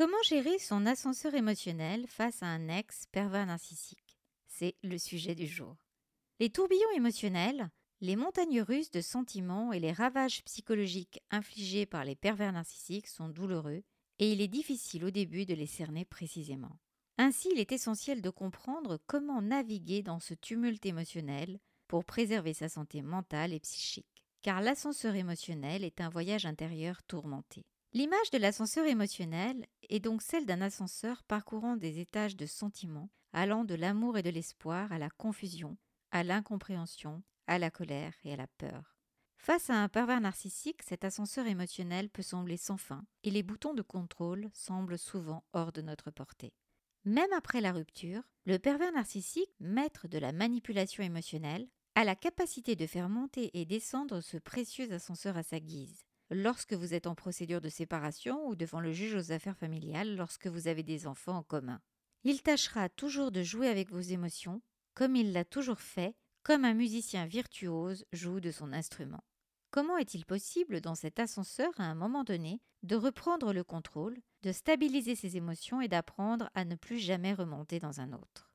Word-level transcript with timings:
Comment 0.00 0.22
gérer 0.22 0.58
son 0.58 0.86
ascenseur 0.86 1.34
émotionnel 1.34 2.06
face 2.06 2.42
à 2.42 2.46
un 2.46 2.70
ex 2.70 3.04
pervers 3.12 3.44
narcissique? 3.44 4.16
C'est 4.46 4.74
le 4.82 4.96
sujet 4.96 5.34
du 5.34 5.46
jour. 5.46 5.76
Les 6.38 6.48
tourbillons 6.48 6.90
émotionnels, 6.96 7.68
les 8.00 8.16
montagnes 8.16 8.62
russes 8.62 8.90
de 8.90 9.02
sentiments 9.02 9.74
et 9.74 9.78
les 9.78 9.92
ravages 9.92 10.42
psychologiques 10.44 11.20
infligés 11.30 11.84
par 11.84 12.06
les 12.06 12.16
pervers 12.16 12.54
narcissiques 12.54 13.08
sont 13.08 13.28
douloureux 13.28 13.82
et 14.18 14.32
il 14.32 14.40
est 14.40 14.48
difficile 14.48 15.04
au 15.04 15.10
début 15.10 15.44
de 15.44 15.52
les 15.52 15.66
cerner 15.66 16.06
précisément. 16.06 16.78
Ainsi, 17.18 17.50
il 17.52 17.60
est 17.60 17.72
essentiel 17.72 18.22
de 18.22 18.30
comprendre 18.30 18.98
comment 19.06 19.42
naviguer 19.42 20.02
dans 20.02 20.18
ce 20.18 20.32
tumulte 20.32 20.86
émotionnel 20.86 21.60
pour 21.88 22.06
préserver 22.06 22.54
sa 22.54 22.70
santé 22.70 23.02
mentale 23.02 23.52
et 23.52 23.60
psychique, 23.60 24.24
car 24.40 24.62
l'ascenseur 24.62 25.14
émotionnel 25.14 25.84
est 25.84 26.00
un 26.00 26.08
voyage 26.08 26.46
intérieur 26.46 27.02
tourmenté. 27.02 27.66
L'image 27.92 28.30
de 28.30 28.38
l'ascenseur 28.38 28.86
émotionnel 28.86 29.66
est 29.88 29.98
donc 29.98 30.22
celle 30.22 30.46
d'un 30.46 30.60
ascenseur 30.60 31.24
parcourant 31.24 31.76
des 31.76 31.98
étages 31.98 32.36
de 32.36 32.46
sentiments, 32.46 33.10
allant 33.32 33.64
de 33.64 33.74
l'amour 33.74 34.16
et 34.16 34.22
de 34.22 34.30
l'espoir 34.30 34.92
à 34.92 34.98
la 34.98 35.10
confusion, 35.10 35.76
à 36.12 36.22
l'incompréhension, 36.22 37.24
à 37.48 37.58
la 37.58 37.68
colère 37.72 38.14
et 38.22 38.32
à 38.32 38.36
la 38.36 38.46
peur. 38.46 38.96
Face 39.38 39.70
à 39.70 39.82
un 39.82 39.88
pervers 39.88 40.20
narcissique, 40.20 40.82
cet 40.84 41.04
ascenseur 41.04 41.48
émotionnel 41.48 42.08
peut 42.10 42.22
sembler 42.22 42.56
sans 42.56 42.76
fin, 42.76 43.04
et 43.24 43.30
les 43.32 43.42
boutons 43.42 43.74
de 43.74 43.82
contrôle 43.82 44.50
semblent 44.52 44.98
souvent 44.98 45.42
hors 45.52 45.72
de 45.72 45.82
notre 45.82 46.12
portée. 46.12 46.52
Même 47.04 47.32
après 47.36 47.60
la 47.60 47.72
rupture, 47.72 48.22
le 48.44 48.60
pervers 48.60 48.92
narcissique, 48.92 49.50
maître 49.58 50.06
de 50.06 50.18
la 50.18 50.30
manipulation 50.30 51.02
émotionnelle, 51.02 51.66
a 51.96 52.04
la 52.04 52.14
capacité 52.14 52.76
de 52.76 52.86
faire 52.86 53.08
monter 53.08 53.50
et 53.58 53.64
descendre 53.64 54.20
ce 54.20 54.36
précieux 54.36 54.92
ascenseur 54.92 55.36
à 55.36 55.42
sa 55.42 55.58
guise. 55.58 56.04
Lorsque 56.32 56.74
vous 56.74 56.94
êtes 56.94 57.08
en 57.08 57.16
procédure 57.16 57.60
de 57.60 57.68
séparation 57.68 58.46
ou 58.46 58.54
devant 58.54 58.78
le 58.78 58.92
juge 58.92 59.16
aux 59.16 59.32
affaires 59.32 59.56
familiales 59.56 60.14
lorsque 60.14 60.46
vous 60.46 60.68
avez 60.68 60.84
des 60.84 61.08
enfants 61.08 61.38
en 61.38 61.42
commun. 61.42 61.80
Il 62.22 62.42
tâchera 62.42 62.88
toujours 62.88 63.32
de 63.32 63.42
jouer 63.42 63.66
avec 63.66 63.90
vos 63.90 64.00
émotions, 64.00 64.62
comme 64.94 65.16
il 65.16 65.32
l'a 65.32 65.44
toujours 65.44 65.80
fait, 65.80 66.14
comme 66.44 66.64
un 66.64 66.74
musicien 66.74 67.26
virtuose 67.26 68.06
joue 68.12 68.38
de 68.38 68.52
son 68.52 68.72
instrument. 68.72 69.24
Comment 69.72 69.98
est-il 69.98 70.24
possible, 70.24 70.80
dans 70.80 70.94
cet 70.94 71.18
ascenseur, 71.18 71.72
à 71.78 71.84
un 71.84 71.96
moment 71.96 72.22
donné, 72.22 72.60
de 72.84 72.94
reprendre 72.94 73.52
le 73.52 73.64
contrôle, 73.64 74.16
de 74.42 74.52
stabiliser 74.52 75.16
ses 75.16 75.36
émotions 75.36 75.80
et 75.80 75.88
d'apprendre 75.88 76.48
à 76.54 76.64
ne 76.64 76.76
plus 76.76 76.98
jamais 76.98 77.34
remonter 77.34 77.80
dans 77.80 78.00
un 78.00 78.12
autre? 78.12 78.52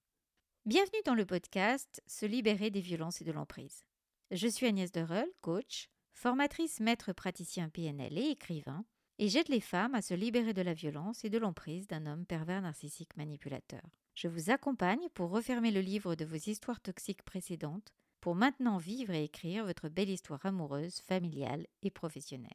Bienvenue 0.65 1.01
dans 1.05 1.13
le 1.13 1.25
podcast 1.25 2.01
Se 2.07 2.25
libérer 2.25 2.69
des 2.69 2.81
violences 2.81 3.21
et 3.21 3.25
de 3.25 3.33
l'emprise. 3.33 3.83
Je 4.31 4.47
suis 4.47 4.65
Agnès 4.65 4.91
Derel, 4.91 5.29
coach, 5.41 5.89
formatrice 6.15 6.79
maître 6.79 7.11
praticien 7.11 7.69
PNL 7.69 8.17
et 8.17 8.29
écrivain, 8.29 8.85
et 9.19 9.27
j'aide 9.27 9.49
les 9.49 9.59
femmes 9.59 9.95
à 9.95 10.01
se 10.01 10.13
libérer 10.13 10.53
de 10.53 10.61
la 10.61 10.73
violence 10.73 11.23
et 11.25 11.29
de 11.29 11.37
l'emprise 11.37 11.87
d'un 11.87 12.05
homme 12.05 12.25
pervers 12.25 12.61
narcissique 12.61 13.15
manipulateur. 13.17 13.81
Je 14.15 14.29
vous 14.29 14.49
accompagne 14.49 15.09
pour 15.13 15.29
refermer 15.29 15.71
le 15.71 15.81
livre 15.81 16.15
de 16.15 16.25
vos 16.25 16.35
histoires 16.35 16.79
toxiques 16.79 17.23
précédentes 17.23 17.93
pour 18.21 18.33
maintenant 18.33 18.77
vivre 18.77 19.13
et 19.13 19.25
écrire 19.25 19.65
votre 19.65 19.89
belle 19.89 20.09
histoire 20.09 20.45
amoureuse, 20.45 21.01
familiale 21.01 21.67
et 21.83 21.91
professionnelle. 21.91 22.53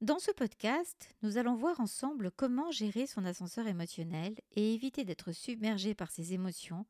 Dans 0.00 0.20
ce 0.20 0.30
podcast, 0.30 1.16
nous 1.22 1.36
allons 1.36 1.56
voir 1.56 1.80
ensemble 1.80 2.30
comment 2.30 2.70
gérer 2.70 3.08
son 3.08 3.24
ascenseur 3.24 3.66
émotionnel 3.66 4.36
et 4.54 4.72
éviter 4.72 5.04
d'être 5.04 5.32
submergé 5.32 5.94
par 5.94 6.12
ses 6.12 6.32
émotions 6.32 6.86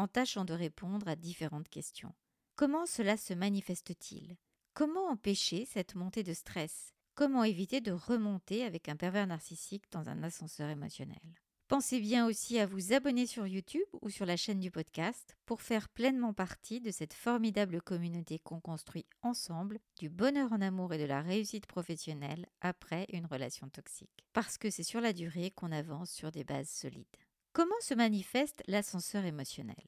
en 0.00 0.08
tâchant 0.08 0.46
de 0.46 0.54
répondre 0.54 1.08
à 1.08 1.14
différentes 1.14 1.68
questions. 1.68 2.14
Comment 2.56 2.86
cela 2.86 3.18
se 3.18 3.34
manifeste-t-il? 3.34 4.38
Comment 4.72 5.10
empêcher 5.10 5.66
cette 5.66 5.94
montée 5.94 6.22
de 6.22 6.32
stress? 6.32 6.94
Comment 7.14 7.44
éviter 7.44 7.82
de 7.82 7.92
remonter 7.92 8.64
avec 8.64 8.88
un 8.88 8.96
pervers 8.96 9.26
narcissique 9.26 9.84
dans 9.92 10.08
un 10.08 10.22
ascenseur 10.22 10.70
émotionnel? 10.70 11.20
Pensez 11.68 12.00
bien 12.00 12.26
aussi 12.26 12.58
à 12.58 12.64
vous 12.64 12.94
abonner 12.94 13.26
sur 13.26 13.46
YouTube 13.46 13.86
ou 14.00 14.08
sur 14.08 14.24
la 14.24 14.38
chaîne 14.38 14.58
du 14.58 14.70
podcast 14.70 15.36
pour 15.44 15.60
faire 15.60 15.90
pleinement 15.90 16.32
partie 16.32 16.80
de 16.80 16.90
cette 16.90 17.12
formidable 17.12 17.82
communauté 17.82 18.38
qu'on 18.38 18.60
construit 18.60 19.04
ensemble 19.20 19.80
du 19.98 20.08
bonheur 20.08 20.50
en 20.52 20.62
amour 20.62 20.94
et 20.94 20.98
de 20.98 21.04
la 21.04 21.20
réussite 21.20 21.66
professionnelle 21.66 22.46
après 22.62 23.06
une 23.12 23.26
relation 23.26 23.68
toxique. 23.68 24.24
Parce 24.32 24.56
que 24.56 24.70
c'est 24.70 24.82
sur 24.82 25.02
la 25.02 25.12
durée 25.12 25.50
qu'on 25.50 25.72
avance 25.72 26.10
sur 26.10 26.32
des 26.32 26.42
bases 26.42 26.70
solides. 26.70 27.06
Comment 27.52 27.80
se 27.80 27.94
manifeste 27.94 28.62
l'ascenseur 28.68 29.24
émotionnel? 29.24 29.84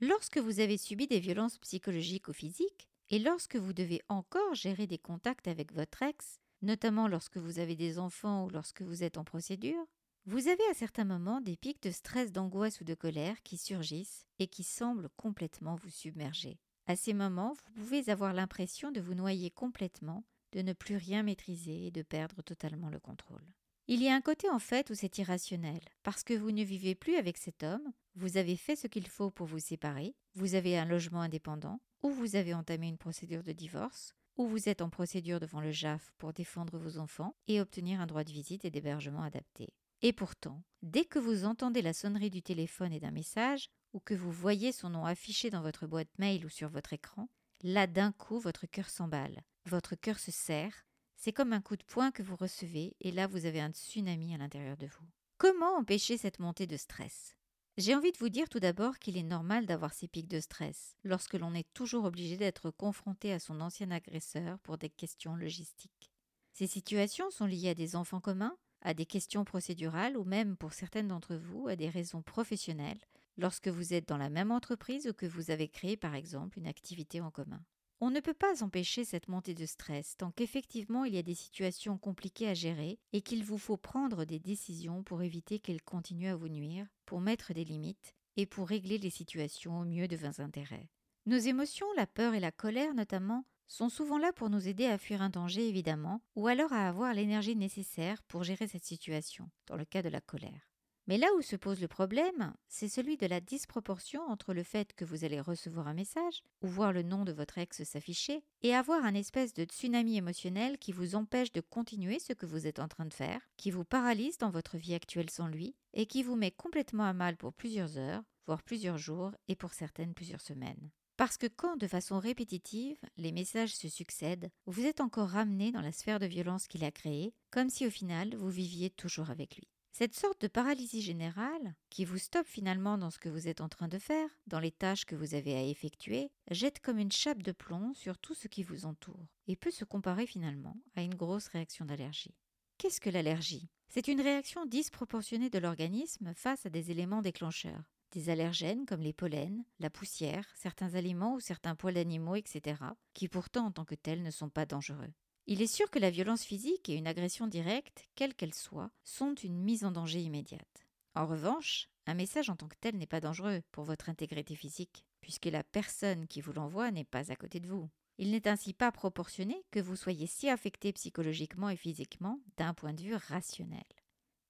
Lorsque 0.00 0.38
vous 0.38 0.58
avez 0.58 0.76
subi 0.76 1.06
des 1.06 1.20
violences 1.20 1.58
psychologiques 1.58 2.26
ou 2.26 2.32
physiques, 2.32 2.88
et 3.08 3.20
lorsque 3.20 3.54
vous 3.54 3.72
devez 3.72 4.02
encore 4.08 4.54
gérer 4.54 4.88
des 4.88 4.98
contacts 4.98 5.46
avec 5.46 5.72
votre 5.72 6.02
ex, 6.02 6.40
notamment 6.60 7.06
lorsque 7.06 7.36
vous 7.36 7.60
avez 7.60 7.76
des 7.76 8.00
enfants 8.00 8.44
ou 8.44 8.50
lorsque 8.50 8.82
vous 8.82 9.04
êtes 9.04 9.16
en 9.16 9.22
procédure, 9.22 9.86
vous 10.26 10.48
avez 10.48 10.66
à 10.68 10.74
certains 10.74 11.04
moments 11.04 11.40
des 11.40 11.56
pics 11.56 11.84
de 11.84 11.92
stress, 11.92 12.32
d'angoisse 12.32 12.80
ou 12.80 12.84
de 12.84 12.94
colère 12.94 13.40
qui 13.44 13.58
surgissent 13.58 14.26
et 14.40 14.48
qui 14.48 14.64
semblent 14.64 15.10
complètement 15.16 15.76
vous 15.76 15.90
submerger. 15.90 16.58
À 16.86 16.96
ces 16.96 17.14
moments, 17.14 17.54
vous 17.54 17.82
pouvez 17.82 18.10
avoir 18.10 18.32
l'impression 18.32 18.90
de 18.90 19.00
vous 19.00 19.14
noyer 19.14 19.52
complètement, 19.52 20.24
de 20.50 20.62
ne 20.62 20.72
plus 20.72 20.96
rien 20.96 21.22
maîtriser 21.22 21.86
et 21.86 21.90
de 21.92 22.02
perdre 22.02 22.42
totalement 22.42 22.88
le 22.88 22.98
contrôle. 22.98 23.46
Il 23.86 24.02
y 24.02 24.08
a 24.08 24.14
un 24.14 24.22
côté 24.22 24.48
en 24.48 24.58
fait 24.58 24.88
où 24.88 24.94
c'est 24.94 25.18
irrationnel, 25.18 25.80
parce 26.02 26.24
que 26.24 26.32
vous 26.32 26.52
ne 26.52 26.64
vivez 26.64 26.94
plus 26.94 27.16
avec 27.16 27.36
cet 27.36 27.62
homme, 27.62 27.92
vous 28.14 28.38
avez 28.38 28.56
fait 28.56 28.76
ce 28.76 28.86
qu'il 28.86 29.06
faut 29.06 29.30
pour 29.30 29.46
vous 29.46 29.58
séparer, 29.58 30.14
vous 30.34 30.54
avez 30.54 30.78
un 30.78 30.86
logement 30.86 31.20
indépendant, 31.20 31.80
ou 32.02 32.10
vous 32.10 32.34
avez 32.34 32.54
entamé 32.54 32.88
une 32.88 32.96
procédure 32.96 33.42
de 33.42 33.52
divorce, 33.52 34.14
ou 34.38 34.46
vous 34.46 34.70
êtes 34.70 34.80
en 34.80 34.88
procédure 34.88 35.38
devant 35.38 35.60
le 35.60 35.70
JAF 35.70 36.12
pour 36.16 36.32
défendre 36.32 36.78
vos 36.78 36.96
enfants 36.96 37.36
et 37.46 37.60
obtenir 37.60 38.00
un 38.00 38.06
droit 38.06 38.24
de 38.24 38.32
visite 38.32 38.64
et 38.64 38.70
d'hébergement 38.70 39.22
adapté. 39.22 39.74
Et 40.00 40.14
pourtant, 40.14 40.62
dès 40.82 41.04
que 41.04 41.18
vous 41.18 41.44
entendez 41.44 41.82
la 41.82 41.92
sonnerie 41.92 42.30
du 42.30 42.40
téléphone 42.40 42.92
et 42.92 43.00
d'un 43.00 43.10
message, 43.10 43.68
ou 43.92 44.00
que 44.00 44.14
vous 44.14 44.32
voyez 44.32 44.72
son 44.72 44.88
nom 44.88 45.04
affiché 45.04 45.50
dans 45.50 45.62
votre 45.62 45.86
boîte 45.86 46.18
mail 46.18 46.46
ou 46.46 46.48
sur 46.48 46.70
votre 46.70 46.94
écran, 46.94 47.28
là 47.62 47.86
d'un 47.86 48.12
coup 48.12 48.38
votre 48.38 48.66
cœur 48.66 48.88
s'emballe, 48.88 49.42
votre 49.66 49.94
cœur 49.94 50.18
se 50.18 50.30
serre, 50.30 50.86
c'est 51.24 51.32
comme 51.32 51.54
un 51.54 51.62
coup 51.62 51.76
de 51.76 51.84
poing 51.84 52.10
que 52.10 52.22
vous 52.22 52.36
recevez 52.36 52.94
et 53.00 53.10
là 53.10 53.26
vous 53.26 53.46
avez 53.46 53.58
un 53.58 53.70
tsunami 53.70 54.34
à 54.34 54.36
l'intérieur 54.36 54.76
de 54.76 54.86
vous. 54.86 55.06
Comment 55.38 55.78
empêcher 55.78 56.18
cette 56.18 56.38
montée 56.38 56.66
de 56.66 56.76
stress? 56.76 57.34
J'ai 57.78 57.94
envie 57.94 58.12
de 58.12 58.18
vous 58.18 58.28
dire 58.28 58.50
tout 58.50 58.60
d'abord 58.60 58.98
qu'il 58.98 59.16
est 59.16 59.22
normal 59.22 59.64
d'avoir 59.64 59.94
ces 59.94 60.06
pics 60.06 60.28
de 60.28 60.40
stress 60.40 60.98
lorsque 61.02 61.32
l'on 61.32 61.54
est 61.54 61.66
toujours 61.72 62.04
obligé 62.04 62.36
d'être 62.36 62.70
confronté 62.70 63.32
à 63.32 63.38
son 63.38 63.62
ancien 63.62 63.90
agresseur 63.90 64.58
pour 64.58 64.76
des 64.76 64.90
questions 64.90 65.34
logistiques. 65.34 66.12
Ces 66.52 66.66
situations 66.66 67.30
sont 67.30 67.46
liées 67.46 67.70
à 67.70 67.74
des 67.74 67.96
enfants 67.96 68.20
communs, 68.20 68.58
à 68.82 68.92
des 68.92 69.06
questions 69.06 69.46
procédurales 69.46 70.18
ou 70.18 70.24
même 70.24 70.58
pour 70.58 70.74
certaines 70.74 71.08
d'entre 71.08 71.36
vous 71.36 71.68
à 71.68 71.74
des 71.74 71.88
raisons 71.88 72.20
professionnelles 72.20 73.00
lorsque 73.38 73.68
vous 73.68 73.94
êtes 73.94 74.08
dans 74.08 74.18
la 74.18 74.28
même 74.28 74.50
entreprise 74.50 75.06
ou 75.08 75.14
que 75.14 75.24
vous 75.24 75.50
avez 75.50 75.68
créé 75.68 75.96
par 75.96 76.14
exemple 76.14 76.58
une 76.58 76.66
activité 76.66 77.22
en 77.22 77.30
commun. 77.30 77.64
On 78.00 78.10
ne 78.10 78.20
peut 78.20 78.34
pas 78.34 78.62
empêcher 78.62 79.04
cette 79.04 79.28
montée 79.28 79.54
de 79.54 79.66
stress 79.66 80.16
tant 80.16 80.30
qu'effectivement 80.30 81.04
il 81.04 81.14
y 81.14 81.18
a 81.18 81.22
des 81.22 81.34
situations 81.34 81.96
compliquées 81.96 82.48
à 82.48 82.54
gérer 82.54 82.98
et 83.12 83.22
qu'il 83.22 83.44
vous 83.44 83.58
faut 83.58 83.76
prendre 83.76 84.24
des 84.24 84.38
décisions 84.38 85.02
pour 85.02 85.22
éviter 85.22 85.58
qu'elles 85.58 85.82
continuent 85.82 86.30
à 86.30 86.36
vous 86.36 86.48
nuire, 86.48 86.86
pour 87.06 87.20
mettre 87.20 87.54
des 87.54 87.64
limites 87.64 88.14
et 88.36 88.46
pour 88.46 88.68
régler 88.68 88.98
les 88.98 89.10
situations 89.10 89.80
au 89.80 89.84
mieux 89.84 90.08
de 90.08 90.16
vos 90.16 90.40
intérêts. 90.40 90.90
Nos 91.26 91.38
émotions, 91.38 91.86
la 91.96 92.06
peur 92.06 92.34
et 92.34 92.40
la 92.40 92.52
colère 92.52 92.94
notamment, 92.94 93.44
sont 93.66 93.88
souvent 93.88 94.18
là 94.18 94.32
pour 94.32 94.50
nous 94.50 94.68
aider 94.68 94.86
à 94.86 94.98
fuir 94.98 95.22
un 95.22 95.30
danger 95.30 95.66
évidemment, 95.66 96.20
ou 96.36 96.48
alors 96.48 96.72
à 96.72 96.86
avoir 96.88 97.14
l'énergie 97.14 97.56
nécessaire 97.56 98.22
pour 98.24 98.44
gérer 98.44 98.68
cette 98.68 98.84
situation, 98.84 99.50
dans 99.66 99.76
le 99.76 99.84
cas 99.84 100.02
de 100.02 100.10
la 100.10 100.20
colère. 100.20 100.73
Mais 101.06 101.18
là 101.18 101.26
où 101.36 101.42
se 101.42 101.56
pose 101.56 101.82
le 101.82 101.88
problème, 101.88 102.54
c'est 102.68 102.88
celui 102.88 103.18
de 103.18 103.26
la 103.26 103.40
disproportion 103.40 104.22
entre 104.22 104.54
le 104.54 104.62
fait 104.62 104.94
que 104.94 105.04
vous 105.04 105.24
allez 105.24 105.40
recevoir 105.40 105.86
un 105.86 105.92
message, 105.94 106.42
ou 106.62 106.66
voir 106.66 106.92
le 106.92 107.02
nom 107.02 107.24
de 107.24 107.32
votre 107.32 107.58
ex 107.58 107.84
s'afficher, 107.84 108.42
et 108.62 108.74
avoir 108.74 109.04
un 109.04 109.14
espèce 109.14 109.52
de 109.52 109.64
tsunami 109.64 110.16
émotionnel 110.16 110.78
qui 110.78 110.92
vous 110.92 111.14
empêche 111.14 111.52
de 111.52 111.60
continuer 111.60 112.18
ce 112.18 112.32
que 112.32 112.46
vous 112.46 112.66
êtes 112.66 112.78
en 112.78 112.88
train 112.88 113.04
de 113.04 113.12
faire, 113.12 113.42
qui 113.58 113.70
vous 113.70 113.84
paralyse 113.84 114.38
dans 114.38 114.50
votre 114.50 114.78
vie 114.78 114.94
actuelle 114.94 115.28
sans 115.28 115.46
lui, 115.46 115.76
et 115.92 116.06
qui 116.06 116.22
vous 116.22 116.36
met 116.36 116.50
complètement 116.50 117.04
à 117.04 117.12
mal 117.12 117.36
pour 117.36 117.52
plusieurs 117.52 117.98
heures, 117.98 118.22
voire 118.46 118.62
plusieurs 118.62 118.98
jours, 118.98 119.32
et 119.46 119.56
pour 119.56 119.74
certaines 119.74 120.14
plusieurs 120.14 120.40
semaines. 120.40 120.90
Parce 121.18 121.36
que 121.36 121.46
quand, 121.46 121.76
de 121.76 121.86
façon 121.86 122.18
répétitive, 122.18 122.96
les 123.18 123.30
messages 123.30 123.76
se 123.76 123.88
succèdent, 123.88 124.50
vous 124.66 124.86
êtes 124.86 125.00
encore 125.00 125.28
ramené 125.28 125.70
dans 125.70 125.82
la 125.82 125.92
sphère 125.92 126.18
de 126.18 126.26
violence 126.26 126.66
qu'il 126.66 126.82
a 126.82 126.90
créée, 126.90 127.34
comme 127.50 127.68
si 127.68 127.86
au 127.86 127.90
final 127.90 128.34
vous 128.36 128.50
viviez 128.50 128.88
toujours 128.90 129.30
avec 129.30 129.56
lui. 129.56 129.68
Cette 129.96 130.16
sorte 130.16 130.40
de 130.40 130.48
paralysie 130.48 131.02
générale, 131.02 131.76
qui 131.88 132.04
vous 132.04 132.18
stoppe 132.18 132.48
finalement 132.48 132.98
dans 132.98 133.10
ce 133.10 133.20
que 133.20 133.28
vous 133.28 133.46
êtes 133.46 133.60
en 133.60 133.68
train 133.68 133.86
de 133.86 134.00
faire, 134.00 134.28
dans 134.48 134.58
les 134.58 134.72
tâches 134.72 135.04
que 135.04 135.14
vous 135.14 135.36
avez 135.36 135.54
à 135.54 135.62
effectuer, 135.62 136.32
jette 136.50 136.80
comme 136.80 136.98
une 136.98 137.12
chape 137.12 137.44
de 137.44 137.52
plomb 137.52 137.94
sur 137.94 138.18
tout 138.18 138.34
ce 138.34 138.48
qui 138.48 138.64
vous 138.64 138.86
entoure, 138.86 139.28
et 139.46 139.54
peut 139.54 139.70
se 139.70 139.84
comparer 139.84 140.26
finalement 140.26 140.76
à 140.96 141.02
une 141.02 141.14
grosse 141.14 141.46
réaction 141.46 141.84
d'allergie. 141.84 142.34
Qu'est-ce 142.76 143.00
que 143.00 143.08
l'allergie? 143.08 143.68
C'est 143.88 144.08
une 144.08 144.20
réaction 144.20 144.66
disproportionnée 144.66 145.48
de 145.48 145.60
l'organisme 145.60 146.34
face 146.34 146.66
à 146.66 146.70
des 146.70 146.90
éléments 146.90 147.22
déclencheurs 147.22 147.84
des 148.10 148.30
allergènes 148.30 148.86
comme 148.86 149.00
les 149.00 149.12
pollens, 149.12 149.64
la 149.80 149.90
poussière, 149.90 150.48
certains 150.54 150.94
aliments 150.94 151.34
ou 151.34 151.40
certains 151.40 151.74
poils 151.74 151.94
d'animaux, 151.94 152.36
etc., 152.36 152.76
qui 153.12 153.28
pourtant 153.28 153.66
en 153.66 153.72
tant 153.72 153.84
que 153.84 153.96
tels 153.96 154.22
ne 154.22 154.30
sont 154.30 154.48
pas 154.48 154.66
dangereux. 154.66 155.12
Il 155.46 155.60
est 155.60 155.66
sûr 155.66 155.90
que 155.90 155.98
la 155.98 156.10
violence 156.10 156.42
physique 156.42 156.88
et 156.88 156.94
une 156.94 157.06
agression 157.06 157.46
directe, 157.46 158.08
quelle 158.14 158.34
qu'elle 158.34 158.54
soit, 158.54 158.90
sont 159.02 159.34
une 159.34 159.58
mise 159.58 159.84
en 159.84 159.92
danger 159.92 160.20
immédiate. 160.20 160.86
En 161.14 161.26
revanche, 161.26 161.90
un 162.06 162.14
message 162.14 162.48
en 162.48 162.56
tant 162.56 162.66
que 162.66 162.76
tel 162.80 162.96
n'est 162.96 163.06
pas 163.06 163.20
dangereux 163.20 163.60
pour 163.70 163.84
votre 163.84 164.08
intégrité 164.08 164.56
physique, 164.56 165.04
puisque 165.20 165.44
la 165.46 165.62
personne 165.62 166.26
qui 166.26 166.40
vous 166.40 166.54
l'envoie 166.54 166.90
n'est 166.90 167.04
pas 167.04 167.30
à 167.30 167.36
côté 167.36 167.60
de 167.60 167.68
vous. 167.68 167.90
Il 168.16 168.30
n'est 168.30 168.48
ainsi 168.48 168.72
pas 168.72 168.90
proportionné 168.90 169.62
que 169.70 169.80
vous 169.80 169.96
soyez 169.96 170.26
si 170.26 170.48
affecté 170.48 170.92
psychologiquement 170.94 171.68
et 171.68 171.76
physiquement 171.76 172.40
d'un 172.56 172.72
point 172.72 172.94
de 172.94 173.02
vue 173.02 173.14
rationnel. 173.14 173.84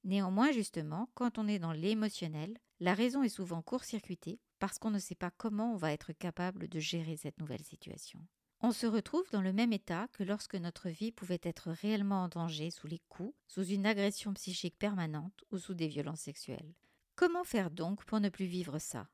Néanmoins, 0.05 0.53
justement, 0.53 1.09
quand 1.15 1.39
on 1.39 1.49
est 1.49 1.59
dans 1.59 1.73
l'émotionnel, 1.73 2.57
la 2.79 2.95
raison 2.95 3.25
est 3.25 3.29
souvent 3.29 3.63
court-circuitée 3.63 4.39
parce 4.61 4.79
qu'on 4.79 4.91
ne 4.91 4.99
sait 5.01 5.15
pas 5.15 5.31
comment 5.31 5.73
on 5.73 5.77
va 5.77 5.93
être 5.93 6.13
capable 6.13 6.69
de 6.69 6.79
gérer 6.79 7.17
cette 7.17 7.41
nouvelle 7.41 7.65
situation. 7.65 8.21
On 8.67 8.73
se 8.73 8.87
retrouve 8.87 9.31
dans 9.31 9.43
le 9.43 9.53
même 9.53 9.75
état 9.75 10.09
que 10.15 10.23
lorsque 10.23 10.55
notre 10.55 10.89
vie 10.89 11.13
pouvait 11.13 11.39
être 11.43 11.71
réellement 11.71 12.23
en 12.23 12.29
danger 12.29 12.71
sous 12.71 12.87
les 12.87 13.03
coups, 13.11 13.35
sous 13.47 13.63
une 13.63 13.85
agression 13.85 14.33
psychique 14.33 14.79
permanente 14.79 15.45
ou 15.51 15.59
sous 15.59 15.75
des 15.75 15.87
violences 15.87 16.23
sexuelles. 16.23 16.73
Comment 17.15 17.45
faire 17.45 17.71
donc 17.71 18.07
pour 18.07 18.21
ne 18.21 18.31
plus 18.31 18.47
vivre 18.47 18.79
ça? 18.79 19.07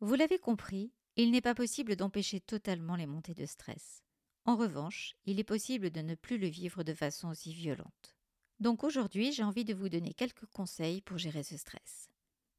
Vous 0.00 0.14
l'avez 0.14 0.38
compris, 0.38 0.92
il 1.16 1.30
n'est 1.30 1.40
pas 1.40 1.54
possible 1.54 1.96
d'empêcher 1.96 2.38
totalement 2.38 2.96
les 2.96 3.06
montées 3.06 3.32
de 3.32 3.46
stress. 3.46 4.02
En 4.44 4.56
revanche, 4.56 5.16
il 5.24 5.40
est 5.40 5.44
possible 5.44 5.88
de 5.88 6.02
ne 6.02 6.14
plus 6.14 6.36
le 6.36 6.48
vivre 6.48 6.82
de 6.82 6.92
façon 6.92 7.30
aussi 7.30 7.54
violente. 7.54 8.14
Donc 8.60 8.84
aujourd'hui, 8.84 9.32
j'ai 9.32 9.42
envie 9.42 9.64
de 9.64 9.72
vous 9.72 9.88
donner 9.88 10.12
quelques 10.12 10.44
conseils 10.52 11.00
pour 11.00 11.16
gérer 11.16 11.44
ce 11.44 11.56
stress. 11.56 12.10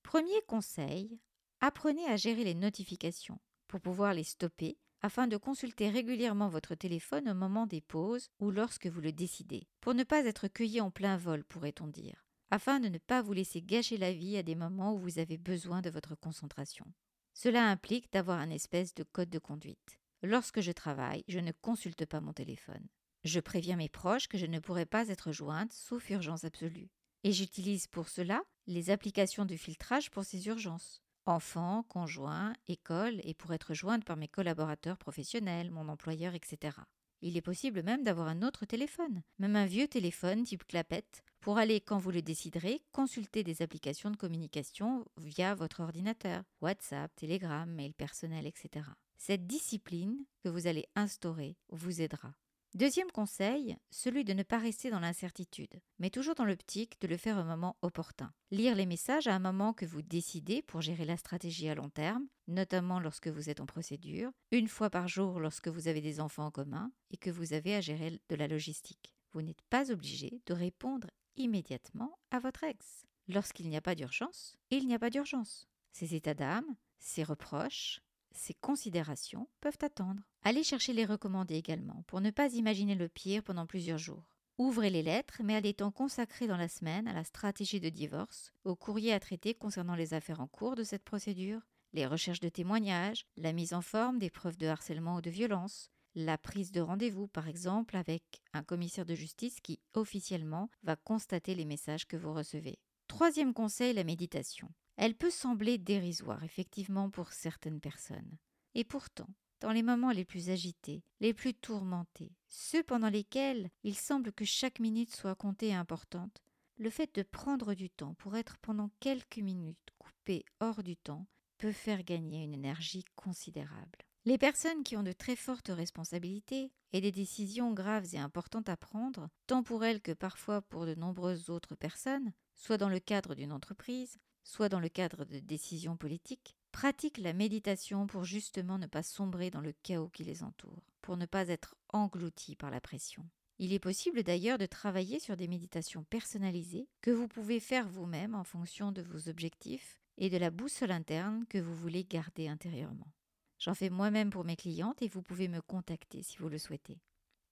Premier 0.01 0.41
conseil, 0.47 1.19
apprenez 1.61 2.07
à 2.07 2.17
gérer 2.17 2.43
les 2.43 2.55
notifications 2.55 3.39
pour 3.67 3.81
pouvoir 3.81 4.15
les 4.15 4.23
stopper 4.23 4.79
afin 5.01 5.27
de 5.27 5.37
consulter 5.37 5.89
régulièrement 5.89 6.49
votre 6.49 6.75
téléphone 6.75 7.29
au 7.29 7.33
moment 7.33 7.65
des 7.65 7.81
pauses 7.81 8.29
ou 8.39 8.51
lorsque 8.51 8.87
vous 8.87 9.01
le 9.01 9.11
décidez, 9.11 9.67
pour 9.81 9.93
ne 9.93 10.03
pas 10.03 10.25
être 10.25 10.47
cueilli 10.47 10.81
en 10.81 10.91
plein 10.91 11.17
vol, 11.17 11.43
pourrait-on 11.45 11.87
dire, 11.87 12.25
afin 12.51 12.79
de 12.79 12.89
ne 12.89 12.97
pas 12.97 13.21
vous 13.21 13.33
laisser 13.33 13.61
gâcher 13.61 13.97
la 13.97 14.11
vie 14.11 14.37
à 14.37 14.43
des 14.43 14.55
moments 14.55 14.93
où 14.93 14.99
vous 14.99 15.19
avez 15.19 15.37
besoin 15.37 15.81
de 15.81 15.89
votre 15.89 16.15
concentration. 16.15 16.85
Cela 17.33 17.69
implique 17.69 18.11
d'avoir 18.11 18.39
un 18.39 18.49
espèce 18.49 18.93
de 18.93 19.03
code 19.03 19.29
de 19.29 19.39
conduite. 19.39 19.99
Lorsque 20.21 20.59
je 20.59 20.71
travaille, 20.71 21.23
je 21.27 21.39
ne 21.39 21.53
consulte 21.61 22.05
pas 22.05 22.19
mon 22.19 22.33
téléphone. 22.33 22.85
Je 23.23 23.39
préviens 23.39 23.77
mes 23.77 23.89
proches 23.89 24.27
que 24.27 24.37
je 24.37 24.45
ne 24.45 24.59
pourrai 24.59 24.85
pas 24.85 25.07
être 25.07 25.31
jointe 25.31 25.71
sauf 25.71 26.09
urgence 26.09 26.43
absolue. 26.43 26.89
Et 27.23 27.31
j'utilise 27.31 27.87
pour 27.87 28.09
cela 28.09 28.43
les 28.67 28.89
applications 28.89 29.45
de 29.45 29.55
filtrage 29.55 30.09
pour 30.09 30.23
ces 30.23 30.47
urgences. 30.47 31.01
Enfants, 31.25 31.83
conjoints, 31.83 32.53
école 32.67 33.21
et 33.23 33.33
pour 33.33 33.53
être 33.53 33.73
jointe 33.73 34.05
par 34.05 34.17
mes 34.17 34.27
collaborateurs 34.27 34.97
professionnels, 34.97 35.71
mon 35.71 35.87
employeur, 35.89 36.33
etc. 36.33 36.77
Il 37.21 37.35
est 37.35 37.41
possible 37.41 37.83
même 37.83 38.03
d'avoir 38.03 38.27
un 38.27 38.41
autre 38.41 38.65
téléphone, 38.65 39.21
même 39.39 39.55
un 39.55 39.65
vieux 39.65 39.87
téléphone 39.87 40.43
type 40.43 40.65
clapette, 40.65 41.23
pour 41.41 41.57
aller, 41.57 41.81
quand 41.81 41.97
vous 41.97 42.11
le 42.11 42.21
déciderez, 42.21 42.81
consulter 42.91 43.43
des 43.43 43.61
applications 43.61 44.11
de 44.11 44.17
communication 44.17 45.05
via 45.17 45.55
votre 45.55 45.81
ordinateur, 45.81 46.43
WhatsApp, 46.61 47.13
Telegram, 47.15 47.69
mail 47.69 47.93
personnel, 47.93 48.45
etc. 48.45 48.85
Cette 49.17 49.47
discipline 49.47 50.25
que 50.43 50.49
vous 50.49 50.67
allez 50.67 50.87
instaurer 50.95 51.57
vous 51.69 52.01
aidera. 52.01 52.33
Deuxième 52.75 53.09
conseil, 53.09 53.77
celui 53.89 54.23
de 54.23 54.33
ne 54.33 54.43
pas 54.43 54.59
rester 54.59 54.91
dans 54.91 54.99
l'incertitude, 54.99 55.81
mais 55.97 56.11
toujours 56.11 56.35
dans 56.35 56.45
l'optique 56.45 57.01
de 57.01 57.07
le 57.07 57.17
faire 57.17 57.39
au 57.39 57.43
moment 57.43 57.77
opportun. 57.81 58.31
Lire 58.51 58.75
les 58.75 58.85
messages 58.85 59.27
à 59.27 59.33
un 59.33 59.39
moment 59.39 59.73
que 59.73 59.87
vous 59.87 60.03
décidez 60.03 60.61
pour 60.61 60.81
gérer 60.81 61.05
la 61.05 61.17
stratégie 61.17 61.67
à 61.67 61.73
long 61.73 61.89
terme, 61.89 62.27
notamment 62.47 62.99
lorsque 62.99 63.27
vous 63.27 63.49
êtes 63.49 63.59
en 63.59 63.65
procédure, 63.65 64.31
une 64.51 64.67
fois 64.67 64.91
par 64.91 65.07
jour 65.07 65.39
lorsque 65.39 65.67
vous 65.67 65.87
avez 65.87 65.99
des 65.99 66.19
enfants 66.19 66.45
en 66.45 66.51
commun 66.51 66.91
et 67.09 67.17
que 67.17 67.31
vous 67.31 67.53
avez 67.53 67.73
à 67.73 67.81
gérer 67.81 68.21
de 68.29 68.35
la 68.35 68.47
logistique. 68.47 69.15
Vous 69.33 69.41
n'êtes 69.41 69.63
pas 69.71 69.91
obligé 69.91 70.39
de 70.45 70.53
répondre 70.53 71.09
immédiatement 71.37 72.19
à 72.29 72.37
votre 72.37 72.63
ex. 72.63 73.07
Lorsqu'il 73.27 73.67
n'y 73.69 73.77
a 73.77 73.81
pas 73.81 73.95
d'urgence, 73.95 74.57
il 74.69 74.85
n'y 74.85 74.93
a 74.93 74.99
pas 74.99 75.09
d'urgence. 75.09 75.67
Ces 75.91 76.13
états 76.13 76.35
d'âme, 76.35 76.75
ces 76.99 77.23
reproches, 77.23 78.01
ces 78.31 78.53
considérations 78.53 79.47
peuvent 79.61 79.77
attendre. 79.81 80.21
Allez 80.43 80.63
chercher 80.63 80.93
les 80.93 81.05
recommandés 81.05 81.55
également, 81.55 82.03
pour 82.07 82.21
ne 82.21 82.31
pas 82.31 82.53
imaginer 82.53 82.95
le 82.95 83.09
pire 83.09 83.43
pendant 83.43 83.65
plusieurs 83.65 83.97
jours. 83.97 84.23
Ouvrez 84.57 84.89
les 84.89 85.03
lettres, 85.03 85.41
mais 85.43 85.55
à 85.55 85.61
des 85.61 85.73
temps 85.73 85.93
dans 85.93 86.57
la 86.57 86.67
semaine 86.67 87.07
à 87.07 87.13
la 87.13 87.23
stratégie 87.23 87.79
de 87.79 87.87
divorce, 87.87 88.51
aux 88.65 88.75
courriers 88.75 89.13
à 89.13 89.19
traiter 89.19 89.53
concernant 89.53 89.95
les 89.95 90.13
affaires 90.13 90.41
en 90.41 90.47
cours 90.47 90.75
de 90.75 90.83
cette 90.83 91.03
procédure, 91.03 91.61
les 91.93 92.05
recherches 92.05 92.41
de 92.41 92.49
témoignages, 92.49 93.25
la 93.37 93.53
mise 93.53 93.73
en 93.73 93.81
forme 93.81 94.19
des 94.19 94.29
preuves 94.29 94.57
de 94.57 94.67
harcèlement 94.67 95.15
ou 95.15 95.21
de 95.21 95.29
violence, 95.29 95.89
la 96.15 96.37
prise 96.37 96.71
de 96.71 96.81
rendez-vous 96.81 97.27
par 97.27 97.47
exemple 97.47 97.95
avec 97.95 98.41
un 98.53 98.63
commissaire 98.63 99.05
de 99.05 99.15
justice 99.15 99.61
qui 99.61 99.79
officiellement 99.93 100.69
va 100.83 100.95
constater 100.95 101.55
les 101.55 101.65
messages 101.65 102.07
que 102.07 102.17
vous 102.17 102.33
recevez. 102.33 102.79
Troisième 103.07 103.53
conseil, 103.53 103.93
la 103.93 104.03
méditation. 104.03 104.69
Elle 105.01 105.15
peut 105.15 105.31
sembler 105.31 105.77
dérisoire 105.77 106.43
effectivement 106.43 107.09
pour 107.09 107.31
certaines 107.31 107.79
personnes. 107.79 108.37
Et 108.75 108.83
pourtant, 108.83 109.29
dans 109.61 109.71
les 109.71 109.81
moments 109.81 110.11
les 110.11 110.25
plus 110.25 110.49
agités, 110.49 111.05
les 111.21 111.33
plus 111.33 111.53
tourmentés, 111.53 112.33
ceux 112.49 112.83
pendant 112.83 113.07
lesquels 113.07 113.69
il 113.83 113.95
semble 113.95 114.33
que 114.33 114.43
chaque 114.43 114.81
minute 114.81 115.15
soit 115.15 115.35
comptée 115.35 115.69
et 115.69 115.73
importante, 115.73 116.43
le 116.75 116.89
fait 116.89 117.15
de 117.15 117.23
prendre 117.23 117.75
du 117.75 117.89
temps 117.89 118.13
pour 118.15 118.35
être 118.35 118.57
pendant 118.57 118.91
quelques 118.99 119.37
minutes 119.37 119.77
coupé 119.99 120.43
hors 120.59 120.83
du 120.83 120.97
temps 120.97 121.27
peut 121.59 121.71
faire 121.71 122.03
gagner 122.03 122.43
une 122.43 122.53
énergie 122.53 123.05
considérable. 123.15 123.99
Les 124.25 124.37
personnes 124.37 124.83
qui 124.83 124.97
ont 124.97 125.03
de 125.03 125.13
très 125.13 125.37
fortes 125.37 125.71
responsabilités 125.73 126.73
et 126.91 126.99
des 126.99 127.13
décisions 127.13 127.71
graves 127.71 128.13
et 128.13 128.19
importantes 128.19 128.67
à 128.67 128.75
prendre, 128.75 129.29
tant 129.47 129.63
pour 129.63 129.85
elles 129.85 130.01
que 130.01 130.11
parfois 130.11 130.61
pour 130.61 130.85
de 130.85 130.95
nombreuses 130.95 131.49
autres 131.49 131.75
personnes, 131.75 132.33
soit 132.53 132.77
dans 132.77 132.89
le 132.89 132.99
cadre 132.99 133.33
d'une 133.33 133.53
entreprise, 133.53 134.19
soit 134.43 134.69
dans 134.69 134.79
le 134.79 134.89
cadre 134.89 135.25
de 135.25 135.39
décisions 135.39 135.97
politiques, 135.97 136.55
pratiquent 136.71 137.17
la 137.17 137.33
méditation 137.33 138.07
pour 138.07 138.23
justement 138.23 138.77
ne 138.77 138.87
pas 138.87 139.03
sombrer 139.03 139.49
dans 139.49 139.61
le 139.61 139.73
chaos 139.83 140.09
qui 140.09 140.23
les 140.23 140.43
entoure, 140.43 140.83
pour 141.01 141.17
ne 141.17 141.25
pas 141.25 141.47
être 141.47 141.75
engloutis 141.89 142.55
par 142.55 142.71
la 142.71 142.81
pression. 142.81 143.25
Il 143.57 143.73
est 143.73 143.79
possible 143.79 144.23
d'ailleurs 144.23 144.57
de 144.57 144.65
travailler 144.65 145.19
sur 145.19 145.35
des 145.35 145.47
méditations 145.49 146.03
personnalisées 146.03 146.87
que 147.01 147.11
vous 147.11 147.27
pouvez 147.27 147.59
faire 147.59 147.89
vous-même 147.89 148.33
en 148.33 148.45
fonction 148.45 148.91
de 148.91 149.01
vos 149.01 149.27
objectifs 149.27 149.99
et 150.17 150.29
de 150.29 150.37
la 150.37 150.49
boussole 150.49 150.91
interne 150.91 151.45
que 151.47 151.57
vous 151.57 151.75
voulez 151.75 152.05
garder 152.05 152.47
intérieurement. 152.47 153.11
J'en 153.57 153.73
fais 153.73 153.89
moi-même 153.89 154.29
pour 154.29 154.45
mes 154.45 154.55
clientes 154.55 155.01
et 155.01 155.09
vous 155.09 155.21
pouvez 155.21 155.49
me 155.49 155.61
contacter 155.61 156.23
si 156.23 156.37
vous 156.37 156.47
le 156.47 156.57
souhaitez. 156.57 157.01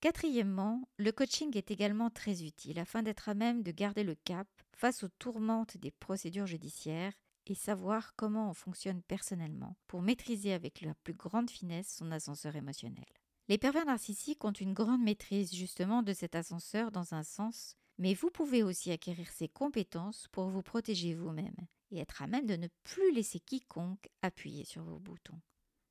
Quatrièmement, 0.08 0.88
le 1.00 1.12
coaching 1.12 1.58
est 1.58 1.70
également 1.70 2.10
très 2.10 2.46
utile 2.46 2.80
afin 2.80 3.04
d'être 3.04 3.28
à 3.28 3.34
même 3.34 3.62
de 3.62 3.72
garder 3.72 4.06
le 4.06 4.16
cap 4.16 4.48
face 4.72 5.04
aux 5.04 5.10
tourmentes 5.20 5.76
des 5.76 5.92
procédures 5.92 6.48
judiciaires 6.48 7.12
et 7.46 7.56
savoir 7.56 8.16
comment 8.16 8.50
on 8.50 8.54
fonctionne 8.54 9.02
personnellement 9.02 9.76
pour 9.86 10.02
maîtriser 10.02 10.54
avec 10.54 10.80
la 10.80 10.94
plus 11.04 11.14
grande 11.14 11.50
finesse 11.50 11.94
son 11.94 12.10
ascenseur 12.14 12.56
émotionnel. 12.56 13.04
Les 13.50 13.58
pervers 13.58 13.86
narcissiques 13.86 14.46
ont 14.46 14.54
une 14.54 14.74
grande 14.74 15.02
maîtrise 15.02 15.54
justement 15.54 16.04
de 16.04 16.14
cet 16.14 16.36
ascenseur 16.36 16.90
dans 16.90 17.14
un 17.14 17.24
sens, 17.24 17.76
mais 17.98 18.14
vous 18.14 18.30
pouvez 18.30 18.64
aussi 18.64 18.92
acquérir 18.92 19.30
ces 19.30 19.50
compétences 19.50 20.30
pour 20.32 20.48
vous 20.48 20.64
protéger 20.64 21.16
vous-même 21.16 21.68
et 21.92 22.00
être 22.00 22.22
à 22.22 22.28
même 22.28 22.48
de 22.48 22.56
ne 22.56 22.70
plus 22.86 23.12
laisser 23.12 23.42
quiconque 23.42 24.08
appuyer 24.22 24.64
sur 24.64 24.86
vos 24.86 25.00
boutons. 25.00 25.42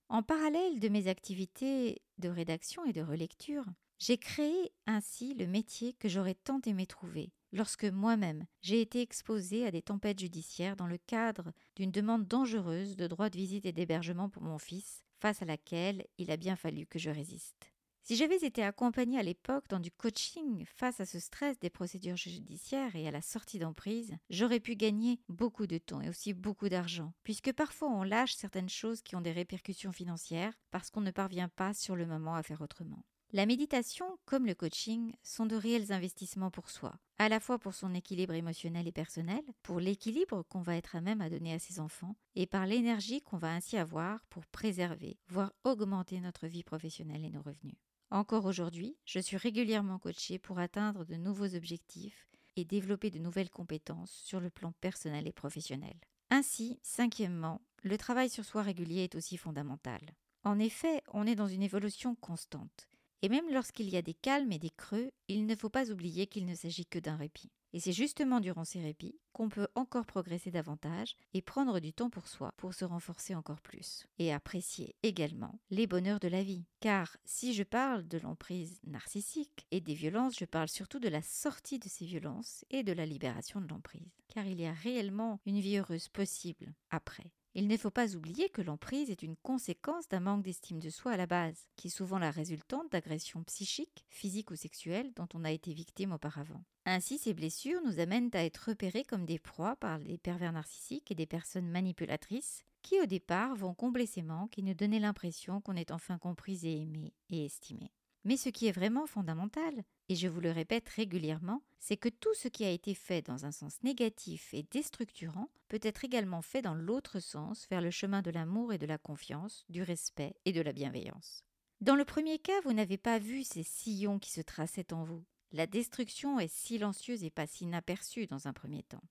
En 0.08 0.23
parallèle 0.23 0.80
de 0.80 0.88
mes 0.88 1.06
activités 1.08 2.00
de 2.16 2.30
rédaction 2.30 2.87
et 2.87 2.94
de 2.94 3.02
relecture, 3.02 3.66
j'ai 3.99 4.19
créé 4.19 4.73
ainsi 4.87 5.35
le 5.35 5.47
métier 5.47 5.95
que 5.95 6.09
j'aurais 6.09 6.35
tant 6.35 6.61
aimé 6.67 6.87
trouver 6.87 7.33
lorsque 7.53 7.85
moi-même 7.85 8.47
j'ai 8.61 8.81
été 8.81 9.00
exposée 9.00 9.67
à 9.67 9.71
des 9.71 9.83
tempêtes 9.83 10.21
judiciaires 10.21 10.76
dans 10.76 10.87
le 10.87 10.99
cadre 10.99 11.53
d'une 11.75 11.91
demande 11.91 12.26
dangereuse 12.26 12.97
de 12.97 13.07
droit 13.07 13.31
de 13.31 13.37
visite 13.37 13.67
et 13.67 13.73
d'hébergement 13.73 14.29
pour 14.29 14.43
mon 14.43 14.59
fils, 14.59 15.03
face 15.19 15.43
à 15.43 15.47
laquelle 15.47 16.07
il 16.19 16.31
a 16.31 16.37
bien 16.37 16.57
fallu 16.57 16.87
que 16.87 16.99
je 16.99 17.11
résiste. 17.11 17.73
Si 18.03 18.15
j'avais 18.15 18.37
été 18.37 18.62
accompagnée 18.62 19.19
à 19.19 19.25
l'époque 19.25 19.67
dans 19.69 19.81
du 19.81 19.91
coaching 19.91 20.65
face 20.76 21.00
à 21.00 21.07
ce 21.07 21.19
stress 21.19 21.59
des 21.59 21.71
procédures 21.71 22.17
judiciaires 22.17 22.95
et 22.95 23.09
à 23.09 23.11
la 23.11 23.21
sortie 23.21 23.59
d'emprise, 23.59 24.15
j'aurais 24.31 24.61
pu 24.61 24.76
gagner 24.76 25.19
beaucoup 25.29 25.67
de 25.67 25.79
temps 25.79 26.00
et 26.00 26.09
aussi 26.09 26.33
beaucoup 26.33 26.69
d'argent, 26.69 27.12
puisque 27.25 27.53
parfois 27.53 27.88
on 27.88 28.05
lâche 28.05 28.35
certaines 28.35 28.69
choses 28.69 29.03
qui 29.03 29.17
ont 29.17 29.21
des 29.21 29.33
répercussions 29.33 29.91
financières 29.91 30.57
parce 30.71 30.91
qu'on 30.91 31.00
ne 31.00 31.11
parvient 31.11 31.49
pas 31.49 31.75
sur 31.75 31.97
le 31.97 32.07
moment 32.07 32.37
à 32.37 32.45
faire 32.45 32.61
autrement. 32.61 33.03
La 33.33 33.45
méditation, 33.45 34.06
comme 34.25 34.47
le 34.47 34.54
coaching, 34.54 35.12
sont 35.25 35.47
de 35.47 35.56
réels 35.56 35.92
investissements 35.92 36.52
pour 36.52 36.71
soi, 36.71 36.95
à 37.18 37.28
la 37.28 37.40
fois 37.40 37.59
pour 37.59 37.75
son 37.75 37.92
équilibre 37.92 38.35
émotionnel 38.35 38.87
et 38.87 38.92
personnel, 38.92 39.42
pour 39.64 39.80
l'équilibre 39.80 40.45
qu'on 40.45 40.62
va 40.62 40.76
être 40.76 40.95
à 40.95 41.00
même 41.00 41.21
à 41.21 41.28
donner 41.28 41.52
à 41.52 41.59
ses 41.59 41.80
enfants, 41.80 42.14
et 42.37 42.47
par 42.47 42.66
l'énergie 42.66 43.23
qu'on 43.23 43.37
va 43.37 43.52
ainsi 43.52 43.76
avoir 43.76 44.25
pour 44.26 44.47
préserver, 44.47 45.18
voire 45.28 45.52
augmenter 45.64 46.21
notre 46.21 46.47
vie 46.47 46.62
professionnelle 46.62 47.25
et 47.25 47.30
nos 47.30 47.42
revenus. 47.42 47.75
Encore 48.12 48.45
aujourd'hui, 48.45 48.97
je 49.04 49.18
suis 49.18 49.37
régulièrement 49.37 49.99
coachée 49.99 50.38
pour 50.38 50.61
atteindre 50.61 51.04
de 51.04 51.16
nouveaux 51.16 51.56
objectifs 51.56 52.28
et 52.54 52.64
développer 52.64 53.11
de 53.11 53.18
nouvelles 53.18 53.50
compétences 53.50 54.12
sur 54.12 54.38
le 54.38 54.50
plan 54.50 54.71
personnel 54.80 55.26
et 55.26 55.33
professionnel. 55.33 55.97
Ainsi, 56.30 56.78
cinquièmement, 56.83 57.61
le 57.83 57.99
travail 57.99 58.30
sur 58.30 58.45
soi 58.45 58.62
régulier 58.62 59.02
est 59.02 59.16
aussi 59.16 59.37
fondamental. 59.37 60.00
En 60.45 60.61
effet, 60.61 61.02
on 61.12 61.26
est 61.26 61.35
dans 61.35 61.49
une 61.49 61.62
évolution 61.62 62.14
constante 62.14 62.88
Et 63.23 63.28
même 63.28 63.50
lorsqu'il 63.50 63.88
y 63.88 63.96
a 63.96 64.02
des 64.02 64.14
calmes 64.14 64.52
et 64.52 64.58
des 64.58 64.70
creux, 64.70 65.11
il 65.28 65.46
ne 65.46 65.56
faut 65.56 65.70
pas 65.70 65.90
oublier 65.90 66.26
qu'il 66.26 66.46
ne 66.46 66.54
s'agit 66.54 66.87
que 66.87 66.99
d'un 66.99 67.16
répit. 67.16 67.50
Et 67.73 67.80
c'est 67.80 67.92
justement 67.92 68.40
durant 68.40 68.64
ces 68.64 68.80
répits 68.80 69.18
qu'on 69.32 69.50
peut 69.50 69.68
encore 69.75 70.06
progresser 70.06 70.50
davantage 70.50 71.14
et 71.35 71.42
prendre 71.42 71.78
du 71.78 71.92
temps 71.92 72.08
pour 72.08 72.26
soi 72.26 72.54
pour 72.56 72.73
se 72.73 72.87
renforcer 72.87 73.35
encore 73.35 73.61
plus. 73.61 74.06
Et 74.18 74.32
apprécier 74.32 74.94
également 75.02 75.61
les 75.68 75.87
bonheurs 75.87 76.20
de 76.20 76.28
la 76.28 76.42
vie. 76.42 76.64
Car 76.80 77.18
si 77.26 77.52
je 77.52 77.64
parle 77.64 78.08
de 78.08 78.16
l'emprise 78.16 78.80
narcissique 78.87 79.66
et 79.73 79.82
des 79.82 79.92
violences, 79.92 80.38
je 80.38 80.46
parle 80.46 80.68
surtout 80.68 81.00
de 81.00 81.08
la 81.08 81.20
sortie 81.20 81.78
de 81.78 81.88
ces 81.88 82.06
violences 82.06 82.64
et 82.70 82.82
de 82.82 82.92
la 82.92 83.04
libération 83.04 83.61
de 83.61 83.68
l'emprise. 83.68 84.23
Car 84.28 84.46
il 84.46 84.58
y 84.58 84.66
a 84.66 84.73
réellement 84.73 85.40
une 85.44 85.61
vie 85.61 85.76
heureuse 85.76 86.08
possible 86.08 86.73
après. 86.88 87.30
Il 87.58 87.68
ne 87.68 87.76
faut 87.78 87.90
pas 87.90 88.14
oublier 88.14 88.50
que 88.50 88.60
l'emprise 88.60 89.08
est 89.08 89.22
une 89.22 89.34
conséquence 89.34 90.08
d'un 90.08 90.20
manque 90.20 90.42
d'estime 90.42 90.78
de 90.78 90.90
soi 90.90 91.12
à 91.12 91.16
la 91.16 91.25
base, 91.25 91.70
qui 91.75 91.86
est 91.86 91.90
souvent 91.90 92.18
la 92.18 92.30
résultante 92.30 92.92
d'agressions 92.92 93.42
psychiques, 93.44 94.04
physiques 94.10 94.50
ou 94.50 94.56
sexuelles 94.56 95.10
dont 95.16 95.26
on 95.32 95.42
a 95.42 95.50
été 95.50 95.72
victime 95.72 96.12
auparavant. 96.12 96.62
Ainsi, 96.84 97.16
ces 97.16 97.32
blessures 97.32 97.80
nous 97.82 97.98
amènent 97.98 98.28
à 98.34 98.44
être 98.44 98.68
repérés 98.68 99.04
comme 99.04 99.25
des 99.25 99.38
proies 99.38 99.75
par 99.76 100.00
des 100.00 100.18
pervers 100.18 100.52
narcissiques 100.52 101.10
et 101.10 101.14
des 101.14 101.25
personnes 101.25 101.70
manipulatrices 101.70 102.62
qui 102.82 103.00
au 103.00 103.06
départ 103.06 103.54
vont 103.54 103.72
combler 103.72 104.04
ces 104.04 104.20
manques 104.20 104.58
et 104.58 104.62
nous 104.62 104.75
donner 104.75 105.00
l'impression 105.00 105.62
qu'on 105.62 105.76
est 105.76 105.92
enfin 105.92 106.18
compris 106.18 106.60
et 106.64 106.82
aimé 106.82 107.14
et 107.30 107.46
estimé. 107.46 107.90
Mais 108.25 108.36
ce 108.36 108.50
qui 108.50 108.66
est 108.66 108.72
vraiment 108.72 109.06
fondamental, 109.06 109.82
et 110.08 110.14
je 110.14 110.28
vous 110.28 110.40
le 110.40 110.50
répète 110.50 110.88
régulièrement, 110.88 111.62
c'est 111.78 111.96
que 111.96 112.08
tout 112.08 112.34
ce 112.34 112.48
qui 112.48 112.64
a 112.64 112.70
été 112.70 112.94
fait 112.94 113.22
dans 113.22 113.44
un 113.44 113.52
sens 113.52 113.82
négatif 113.82 114.54
et 114.54 114.64
déstructurant 114.70 115.50
peut 115.68 115.80
être 115.82 116.04
également 116.04 116.42
fait 116.42 116.62
dans 116.62 116.75
l'autre 116.75 117.20
sens, 117.20 117.66
vers 117.70 117.80
le 117.80 117.90
chemin 117.90 118.22
de 118.22 118.30
l'amour 118.30 118.72
et 118.72 118.78
de 118.78 118.86
la 118.86 118.98
confiance, 118.98 119.64
du 119.68 119.82
respect 119.82 120.34
et 120.44 120.52
de 120.52 120.60
la 120.60 120.72
bienveillance. 120.72 121.42
Dans 121.80 121.96
le 121.96 122.04
premier 122.04 122.38
cas, 122.38 122.60
vous 122.64 122.72
n'avez 122.72 122.96
pas 122.96 123.18
vu 123.18 123.42
ces 123.42 123.62
sillons 123.62 124.18
qui 124.18 124.30
se 124.30 124.40
traçaient 124.40 124.92
en 124.92 125.04
vous. 125.04 125.25
La 125.52 125.66
destruction 125.66 126.40
est 126.40 126.52
silencieuse 126.52 127.22
et 127.22 127.30
passe 127.30 127.60
inaperçue 127.60 128.26
dans 128.26 128.48
un 128.48 128.52
premier 128.52 128.82
temps. 128.82 129.02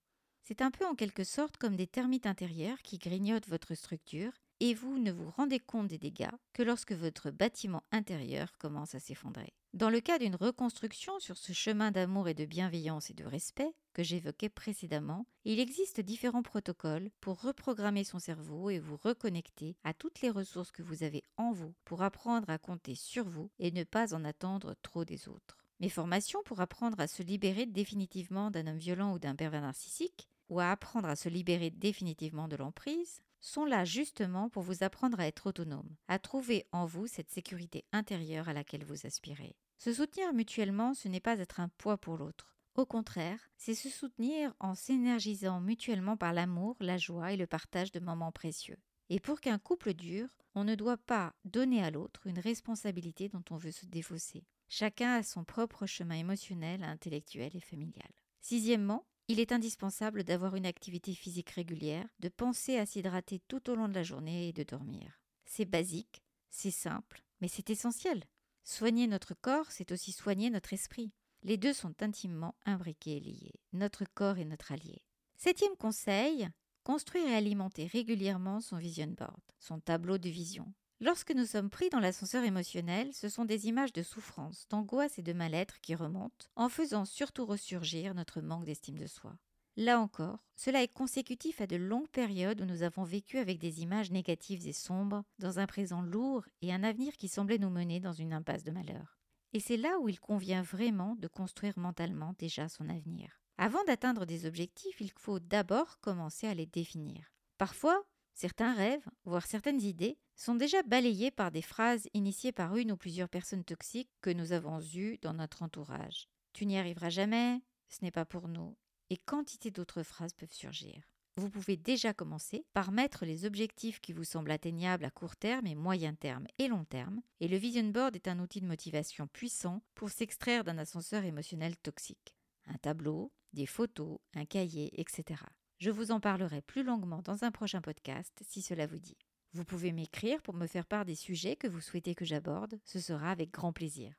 C'est 0.43 0.61
un 0.61 0.71
peu 0.71 0.85
en 0.85 0.95
quelque 0.95 1.23
sorte 1.23 1.57
comme 1.57 1.75
des 1.75 1.87
termites 1.87 2.27
intérieurs 2.27 2.81
qui 2.81 2.97
grignotent 2.97 3.47
votre 3.47 3.73
structure 3.73 4.31
et 4.59 4.73
vous 4.73 4.97
ne 4.99 5.11
vous 5.11 5.29
rendez 5.31 5.59
compte 5.59 5.87
des 5.87 5.97
dégâts 5.97 6.29
que 6.53 6.63
lorsque 6.63 6.93
votre 6.93 7.31
bâtiment 7.31 7.83
intérieur 7.91 8.57
commence 8.57 8.95
à 8.95 8.99
s'effondrer. 8.99 9.53
Dans 9.75 9.89
le 9.89 9.99
cas 9.99 10.19
d'une 10.19 10.37
reconstruction 10.37 11.19
sur 11.19 11.37
ce 11.37 11.51
chemin 11.51 11.91
d'amour 11.91 12.29
et 12.29 12.33
de 12.33 12.45
bienveillance 12.45 13.09
et 13.09 13.13
de 13.13 13.25
respect 13.25 13.75
que 13.91 14.03
j'évoquais 14.03 14.47
précédemment, 14.47 15.27
il 15.43 15.59
existe 15.59 15.99
différents 15.99 16.43
protocoles 16.43 17.09
pour 17.19 17.41
reprogrammer 17.41 18.05
son 18.05 18.17
cerveau 18.17 18.69
et 18.69 18.79
vous 18.79 18.95
reconnecter 18.95 19.75
à 19.83 19.93
toutes 19.93 20.21
les 20.21 20.29
ressources 20.29 20.71
que 20.71 20.81
vous 20.81 21.03
avez 21.03 21.25
en 21.35 21.51
vous 21.51 21.73
pour 21.83 22.03
apprendre 22.03 22.49
à 22.49 22.57
compter 22.57 22.95
sur 22.95 23.25
vous 23.25 23.51
et 23.59 23.71
ne 23.71 23.83
pas 23.83 24.15
en 24.15 24.23
attendre 24.23 24.75
trop 24.81 25.03
des 25.03 25.27
autres. 25.27 25.57
Mes 25.81 25.89
formations 25.89 26.41
pour 26.45 26.61
apprendre 26.61 27.01
à 27.01 27.07
se 27.07 27.21
libérer 27.21 27.65
définitivement 27.65 28.51
d'un 28.51 28.67
homme 28.67 28.77
violent 28.77 29.11
ou 29.11 29.19
d'un 29.19 29.35
pervers 29.35 29.61
narcissique, 29.61 30.29
ou 30.47 30.61
à 30.61 30.71
apprendre 30.71 31.09
à 31.09 31.17
se 31.17 31.27
libérer 31.27 31.69
définitivement 31.69 32.47
de 32.47 32.55
l'emprise, 32.55 33.19
sont 33.41 33.65
là 33.65 33.83
justement 33.83 34.47
pour 34.47 34.63
vous 34.63 34.83
apprendre 34.83 35.19
à 35.19 35.27
être 35.27 35.47
autonome, 35.47 35.97
à 36.07 36.17
trouver 36.17 36.65
en 36.71 36.85
vous 36.85 37.07
cette 37.07 37.29
sécurité 37.29 37.83
intérieure 37.91 38.47
à 38.47 38.53
laquelle 38.53 38.85
vous 38.85 39.05
aspirez. 39.05 39.53
Se 39.77 39.93
soutenir 39.93 40.33
mutuellement, 40.33 40.93
ce 40.93 41.07
n'est 41.07 41.19
pas 41.19 41.37
être 41.39 41.59
un 41.59 41.69
poids 41.69 41.97
pour 41.97 42.17
l'autre. 42.17 42.55
Au 42.75 42.85
contraire, 42.85 43.39
c'est 43.55 43.75
se 43.75 43.89
soutenir 43.89 44.53
en 44.59 44.75
s'énergisant 44.75 45.61
mutuellement 45.61 46.17
par 46.17 46.33
l'amour, 46.33 46.75
la 46.79 46.97
joie 46.97 47.31
et 47.31 47.37
le 47.37 47.47
partage 47.47 47.91
de 47.91 47.99
moments 47.99 48.31
précieux. 48.31 48.77
Et 49.09 49.19
pour 49.19 49.39
qu'un 49.39 49.59
couple 49.59 49.93
dure, 49.93 50.29
on 50.55 50.63
ne 50.63 50.75
doit 50.75 50.97
pas 50.97 51.33
donner 51.45 51.83
à 51.83 51.91
l'autre 51.91 52.25
une 52.25 52.39
responsabilité 52.39 53.29
dont 53.29 53.43
on 53.51 53.57
veut 53.57 53.71
se 53.71 53.85
défausser. 53.85 54.43
Chacun 54.67 55.15
a 55.15 55.23
son 55.23 55.43
propre 55.43 55.85
chemin 55.85 56.15
émotionnel, 56.15 56.83
intellectuel 56.83 57.55
et 57.55 57.61
familial. 57.61 58.09
Sixièmement, 58.41 59.05
il 59.27 59.39
est 59.39 59.51
indispensable 59.51 60.23
d'avoir 60.23 60.55
une 60.55 60.65
activité 60.65 61.13
physique 61.13 61.51
régulière, 61.51 62.07
de 62.19 62.29
penser 62.29 62.77
à 62.77 62.85
s'hydrater 62.85 63.41
tout 63.47 63.69
au 63.69 63.75
long 63.75 63.87
de 63.87 63.95
la 63.95 64.03
journée 64.03 64.49
et 64.49 64.53
de 64.53 64.63
dormir. 64.63 65.19
C'est 65.45 65.65
basique, 65.65 66.23
c'est 66.49 66.71
simple, 66.71 67.23
mais 67.41 67.47
c'est 67.47 67.69
essentiel. 67.69 68.23
Soigner 68.67 69.05
notre 69.05 69.35
corps, 69.35 69.69
c'est 69.69 69.91
aussi 69.91 70.11
soigner 70.11 70.49
notre 70.49 70.73
esprit. 70.73 71.13
Les 71.43 71.55
deux 71.55 71.71
sont 71.71 72.01
intimement 72.01 72.55
imbriqués 72.65 73.17
et 73.17 73.19
liés, 73.19 73.59
notre 73.73 74.05
corps 74.15 74.39
est 74.39 74.45
notre 74.45 74.71
allié. 74.71 75.05
Septième 75.35 75.75
conseil, 75.77 76.49
construire 76.83 77.27
et 77.27 77.35
alimenter 77.35 77.85
régulièrement 77.85 78.61
son 78.61 78.77
vision 78.77 79.05
board, 79.05 79.39
son 79.59 79.79
tableau 79.79 80.17
de 80.17 80.29
vision. 80.29 80.73
Lorsque 80.99 81.35
nous 81.35 81.45
sommes 81.45 81.69
pris 81.69 81.89
dans 81.91 81.99
l'ascenseur 81.99 82.43
émotionnel, 82.43 83.13
ce 83.13 83.29
sont 83.29 83.45
des 83.45 83.67
images 83.67 83.93
de 83.93 84.01
souffrance, 84.01 84.65
d'angoisse 84.67 85.19
et 85.19 85.23
de 85.23 85.33
mal-être 85.33 85.79
qui 85.81 85.93
remontent, 85.93 86.47
en 86.55 86.67
faisant 86.67 87.05
surtout 87.05 87.45
ressurgir 87.45 88.15
notre 88.15 88.41
manque 88.41 88.65
d'estime 88.65 88.97
de 88.97 89.05
soi. 89.05 89.37
Là 89.77 89.99
encore, 89.99 90.39
cela 90.55 90.81
est 90.83 90.93
consécutif 90.93 91.59
à 91.59 91.67
de 91.67 91.75
longues 91.75 92.07
périodes 92.07 92.61
où 92.61 92.65
nous 92.65 92.83
avons 92.83 93.03
vécu 93.03 93.39
avec 93.39 93.59
des 93.59 93.81
images 93.81 94.09
négatives 94.09 94.65
et 94.67 94.73
sombres, 94.73 95.23
dans 95.39 95.59
un 95.59 95.65
présent 95.65 96.01
lourd 96.01 96.45
et 96.61 96.73
un 96.73 96.83
avenir 96.83 97.17
qui 97.17 97.27
semblait 97.27 97.57
nous 97.57 97.69
mener 97.69 97.99
dans 97.99 98.13
une 98.13 98.31
impasse 98.31 98.63
de 98.63 98.71
malheur. 98.71 99.19
Et 99.51 99.59
c'est 99.59 99.75
là 99.75 99.99
où 99.99 100.07
il 100.07 100.19
convient 100.19 100.61
vraiment 100.61 101.15
de 101.17 101.27
construire 101.27 101.77
mentalement 101.77 102.33
déjà 102.39 102.69
son 102.69 102.87
avenir. 102.87 103.41
Avant 103.57 103.83
d'atteindre 103.83 104.25
des 104.25 104.45
objectifs, 104.45 105.01
il 105.01 105.11
faut 105.11 105.39
d'abord 105.39 105.99
commencer 105.99 106.47
à 106.47 106.53
les 106.53 106.65
définir. 106.65 107.31
Parfois, 107.57 108.01
certains 108.33 108.73
rêves, 108.73 109.05
voire 109.25 109.45
certaines 109.45 109.81
idées, 109.81 110.17
sont 110.35 110.55
déjà 110.55 110.83
balayés 110.83 111.31
par 111.31 111.51
des 111.51 111.61
phrases 111.61 112.07
initiées 112.13 112.51
par 112.53 112.77
une 112.77 112.93
ou 112.93 112.97
plusieurs 112.97 113.29
personnes 113.29 113.63
toxiques 113.63 114.11
que 114.21 114.29
nous 114.29 114.53
avons 114.53 114.81
eues 114.93 115.17
dans 115.21 115.33
notre 115.33 115.63
entourage. 115.63 116.29
Tu 116.53 116.65
n'y 116.65 116.77
arriveras 116.77 117.09
jamais, 117.09 117.61
ce 117.89 118.03
n'est 118.03 118.11
pas 118.11 118.25
pour 118.25 118.49
nous, 118.49 118.75
et 119.09 119.17
quantité 119.17 119.71
d'autres 119.71 120.03
phrases 120.03 120.33
peuvent 120.33 120.53
surgir. 120.53 121.01
Vous 121.37 121.49
pouvez 121.49 121.75
déjà 121.75 122.13
commencer 122.13 122.65
par 122.73 122.91
mettre 122.91 123.25
les 123.25 123.45
objectifs 123.45 123.99
qui 123.99 124.13
vous 124.13 124.23
semblent 124.23 124.51
atteignables 124.51 125.03
à 125.03 125.11
court 125.11 125.35
terme 125.35 125.67
et 125.67 125.75
moyen 125.75 126.13
terme 126.13 126.47
et 126.59 126.69
long 126.69 126.85
terme, 126.85 127.21
et 127.41 127.49
le 127.49 127.57
Vision 127.57 127.89
Board 127.89 128.15
est 128.15 128.29
un 128.29 128.39
outil 128.39 128.61
de 128.61 128.67
motivation 128.67 129.27
puissant 129.27 129.81
pour 129.95 130.09
s'extraire 130.09 130.63
d'un 130.63 130.77
ascenseur 130.77 131.25
émotionnel 131.25 131.75
toxique. 131.75 132.37
Un 132.67 132.77
tableau, 132.77 133.33
des 133.51 133.65
photos, 133.65 134.17
un 134.33 134.45
cahier, 134.45 134.97
etc. 134.99 135.41
Je 135.77 135.91
vous 135.91 136.11
en 136.11 136.21
parlerai 136.21 136.61
plus 136.61 136.83
longuement 136.83 137.21
dans 137.21 137.43
un 137.43 137.51
prochain 137.51 137.81
podcast 137.81 138.41
si 138.47 138.61
cela 138.61 138.87
vous 138.87 138.99
dit. 138.99 139.17
Vous 139.51 139.65
pouvez 139.65 139.91
m'écrire 139.91 140.41
pour 140.41 140.53
me 140.53 140.67
faire 140.67 140.85
part 140.85 141.03
des 141.03 141.15
sujets 141.15 141.57
que 141.57 141.67
vous 141.67 141.81
souhaitez 141.81 142.15
que 142.15 142.25
j'aborde, 142.25 142.79
ce 142.85 143.01
sera 143.01 143.31
avec 143.31 143.51
grand 143.51 143.73
plaisir. 143.73 144.13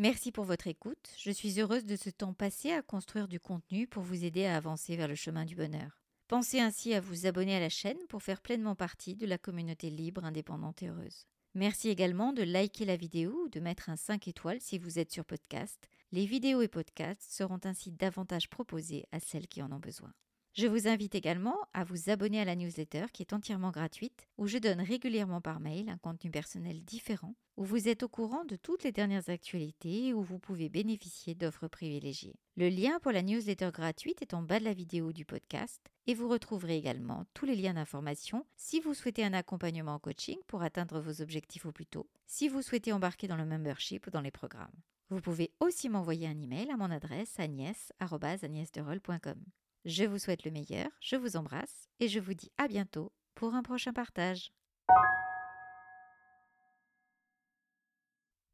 Merci 0.00 0.30
pour 0.30 0.44
votre 0.44 0.68
écoute, 0.68 1.10
je 1.18 1.32
suis 1.32 1.60
heureuse 1.60 1.84
de 1.84 1.96
ce 1.96 2.08
temps 2.08 2.32
passé 2.32 2.70
à 2.70 2.82
construire 2.82 3.26
du 3.26 3.40
contenu 3.40 3.88
pour 3.88 4.04
vous 4.04 4.24
aider 4.24 4.44
à 4.44 4.56
avancer 4.56 4.94
vers 4.94 5.08
le 5.08 5.16
chemin 5.16 5.44
du 5.44 5.56
bonheur. 5.56 6.00
Pensez 6.28 6.60
ainsi 6.60 6.94
à 6.94 7.00
vous 7.00 7.26
abonner 7.26 7.56
à 7.56 7.60
la 7.60 7.68
chaîne 7.68 7.98
pour 8.08 8.22
faire 8.22 8.40
pleinement 8.40 8.76
partie 8.76 9.16
de 9.16 9.26
la 9.26 9.38
communauté 9.38 9.90
libre, 9.90 10.24
indépendante 10.24 10.84
et 10.84 10.88
heureuse. 10.88 11.26
Merci 11.54 11.88
également 11.88 12.32
de 12.32 12.44
liker 12.44 12.84
la 12.84 12.94
vidéo 12.94 13.46
ou 13.46 13.48
de 13.48 13.58
mettre 13.58 13.90
un 13.90 13.96
5 13.96 14.28
étoiles 14.28 14.60
si 14.60 14.78
vous 14.78 15.00
êtes 15.00 15.10
sur 15.10 15.24
podcast. 15.24 15.88
Les 16.12 16.26
vidéos 16.26 16.62
et 16.62 16.68
podcasts 16.68 17.28
seront 17.28 17.58
ainsi 17.64 17.90
davantage 17.90 18.48
proposés 18.48 19.04
à 19.10 19.18
celles 19.18 19.48
qui 19.48 19.62
en 19.62 19.72
ont 19.72 19.80
besoin. 19.80 20.14
Je 20.54 20.66
vous 20.66 20.88
invite 20.88 21.14
également 21.14 21.56
à 21.72 21.84
vous 21.84 22.10
abonner 22.10 22.40
à 22.40 22.44
la 22.44 22.56
newsletter 22.56 23.06
qui 23.12 23.22
est 23.22 23.32
entièrement 23.32 23.70
gratuite, 23.70 24.26
où 24.38 24.46
je 24.46 24.58
donne 24.58 24.80
régulièrement 24.80 25.40
par 25.40 25.60
mail 25.60 25.88
un 25.88 25.98
contenu 25.98 26.30
personnel 26.30 26.82
différent, 26.82 27.34
où 27.56 27.64
vous 27.64 27.88
êtes 27.88 28.02
au 28.02 28.08
courant 28.08 28.44
de 28.44 28.56
toutes 28.56 28.82
les 28.82 28.92
dernières 28.92 29.30
actualités 29.30 30.06
et 30.06 30.14
où 30.14 30.22
vous 30.22 30.38
pouvez 30.38 30.68
bénéficier 30.68 31.34
d'offres 31.34 31.68
privilégiées. 31.68 32.36
Le 32.56 32.68
lien 32.68 32.98
pour 33.00 33.12
la 33.12 33.22
newsletter 33.22 33.70
gratuite 33.72 34.22
est 34.22 34.34
en 34.34 34.42
bas 34.42 34.58
de 34.58 34.64
la 34.64 34.74
vidéo 34.74 35.12
du 35.12 35.24
podcast 35.24 35.80
et 36.08 36.14
vous 36.14 36.28
retrouverez 36.28 36.76
également 36.76 37.26
tous 37.34 37.44
les 37.44 37.54
liens 37.54 37.74
d'information 37.74 38.44
si 38.56 38.80
vous 38.80 38.94
souhaitez 38.94 39.24
un 39.24 39.34
accompagnement 39.34 39.94
en 39.94 39.98
coaching 39.98 40.38
pour 40.46 40.62
atteindre 40.62 41.00
vos 41.00 41.22
objectifs 41.22 41.66
au 41.66 41.72
plus 41.72 41.86
tôt, 41.86 42.08
si 42.26 42.48
vous 42.48 42.62
souhaitez 42.62 42.92
embarquer 42.92 43.28
dans 43.28 43.36
le 43.36 43.44
membership 43.44 44.06
ou 44.06 44.10
dans 44.10 44.22
les 44.22 44.30
programmes. 44.30 44.72
Vous 45.10 45.20
pouvez 45.20 45.52
aussi 45.60 45.88
m'envoyer 45.88 46.26
un 46.26 46.40
email 46.40 46.70
à 46.70 46.76
mon 46.76 46.90
adresse 46.90 47.38
agnès.agnesderol.com. 47.38 49.44
Je 49.88 50.04
vous 50.04 50.18
souhaite 50.18 50.44
le 50.44 50.50
meilleur, 50.50 50.90
je 51.00 51.16
vous 51.16 51.38
embrasse 51.38 51.88
et 51.98 52.08
je 52.08 52.20
vous 52.20 52.34
dis 52.34 52.52
à 52.58 52.68
bientôt 52.68 53.10
pour 53.34 53.54
un 53.54 53.62
prochain 53.62 53.94
partage. 53.94 54.52